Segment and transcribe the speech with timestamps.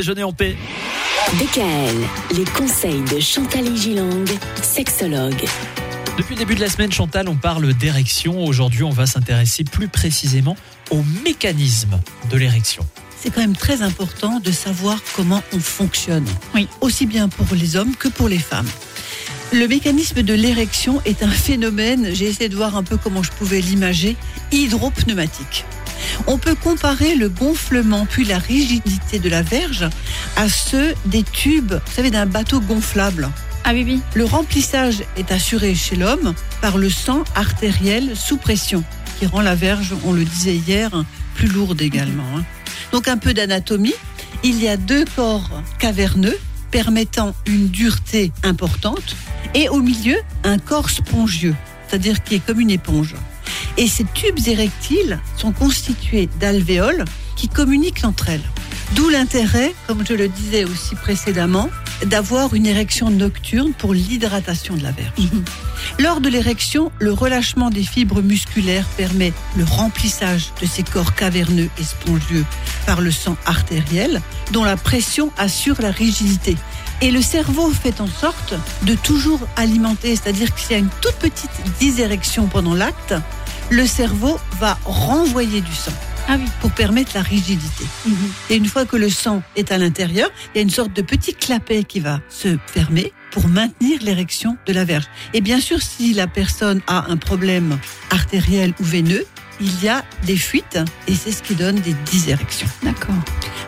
[0.00, 0.56] Déjeuner en paix.
[1.40, 4.26] DKL, les conseils de Chantal Gilang,
[4.62, 5.44] sexologue.
[6.16, 8.44] Depuis le début de la semaine, Chantal, on parle d'érection.
[8.44, 10.56] Aujourd'hui, on va s'intéresser plus précisément
[10.92, 11.98] au mécanisme
[12.30, 12.86] de l'érection.
[13.18, 16.26] c'est quand même très important de savoir comment on fonctionne.
[16.54, 16.68] Oui.
[16.80, 18.70] Aussi bien pour les hommes que pour les femmes.
[19.52, 23.32] Le mécanisme de l'érection est un phénomène, j'ai essayé de voir un peu comment je
[23.32, 24.16] pouvais l'imager,
[24.52, 25.64] hydropneumatique.
[26.26, 29.88] On peut comparer le gonflement puis la rigidité de la verge
[30.36, 33.30] à ceux des tubes, vous savez, d'un bateau gonflable.
[33.64, 34.00] Ah oui, oui.
[34.14, 38.82] Le remplissage est assuré chez l'homme par le sang artériel sous pression,
[39.18, 40.90] qui rend la verge, on le disait hier,
[41.34, 42.24] plus lourde également.
[42.36, 42.44] hein.
[42.92, 43.94] Donc un peu d'anatomie.
[44.44, 46.38] Il y a deux corps caverneux
[46.70, 49.16] permettant une dureté importante
[49.54, 51.54] et au milieu un corps spongieux,
[51.88, 53.14] c'est-à-dire qui est comme une éponge.
[53.78, 57.04] Et ces tubes érectiles sont constitués d'alvéoles
[57.36, 58.42] qui communiquent entre elles.
[58.94, 61.70] D'où l'intérêt, comme je le disais aussi précédemment,
[62.04, 65.12] d'avoir une érection nocturne pour l'hydratation de la verge.
[66.00, 71.68] Lors de l'érection, le relâchement des fibres musculaires permet le remplissage de ces corps caverneux
[71.78, 72.44] et spongieux
[72.84, 74.20] par le sang artériel,
[74.52, 76.56] dont la pression assure la rigidité.
[77.00, 80.88] Et le cerveau fait en sorte de toujours alimenter, c'est-à-dire que s'il y a une
[81.00, 83.14] toute petite dysérection pendant l'acte,
[83.70, 85.92] le cerveau va renvoyer du sang
[86.28, 86.46] Ah oui.
[86.60, 87.84] pour permettre la rigidité.
[88.50, 91.02] Et une fois que le sang est à l'intérieur, il y a une sorte de
[91.02, 95.04] petit clapet qui va se fermer pour maintenir l'érection de la verge.
[95.34, 97.78] Et bien sûr, si la personne a un problème
[98.10, 99.26] artériel ou veineux,
[99.60, 102.68] il y a des fuites et c'est ce qui donne des dysérections.
[102.82, 103.14] D'accord.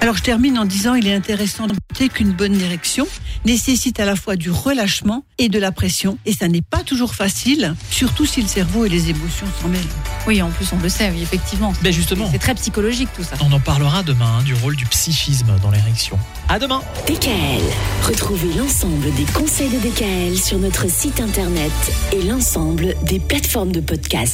[0.03, 3.07] Alors je termine en disant il est intéressant de noter qu'une bonne érection
[3.45, 7.15] nécessite à la fois du relâchement et de la pression et ça n'est pas toujours
[7.15, 9.81] facile, surtout si le cerveau et les émotions s'en mêlent.
[10.27, 11.73] Oui, en plus, on le sait, oui, effectivement.
[11.83, 13.37] Ben justement, C'est très psychologique tout ça.
[13.43, 16.19] on en parlera demain hein, du rôle du psychisme dans l'érection.
[16.49, 16.81] À demain.
[17.07, 17.63] DKL,
[18.07, 21.73] retrouvez l'ensemble des conseils de DKL sur notre site internet
[22.13, 24.29] et l'ensemble des plateformes de podcast.